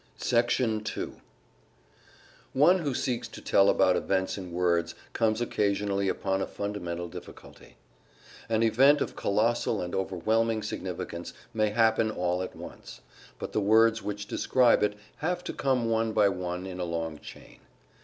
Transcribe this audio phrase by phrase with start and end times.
[0.17, 1.15] Section 2
[2.53, 7.75] One who seeks to tell about events in words comes occasionally upon a fundamental difficulty.
[8.49, 13.01] An event of colossal and overwhelming significance may happen all at once,
[13.37, 17.19] but the words which describe it have to come one by one in a long
[17.19, 17.59] chain.